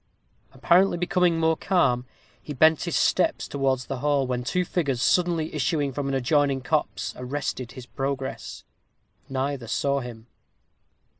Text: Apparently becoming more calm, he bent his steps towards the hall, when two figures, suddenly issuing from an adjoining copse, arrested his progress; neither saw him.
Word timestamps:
Apparently 0.51 0.97
becoming 0.97 1.39
more 1.39 1.55
calm, 1.55 2.07
he 2.41 2.53
bent 2.55 2.85
his 2.85 2.97
steps 2.97 3.47
towards 3.47 3.85
the 3.85 3.99
hall, 3.99 4.25
when 4.25 4.43
two 4.43 4.65
figures, 4.65 4.99
suddenly 4.99 5.53
issuing 5.53 5.93
from 5.93 6.07
an 6.07 6.15
adjoining 6.15 6.59
copse, 6.61 7.13
arrested 7.17 7.73
his 7.73 7.85
progress; 7.85 8.63
neither 9.29 9.67
saw 9.67 9.99
him. 9.99 10.25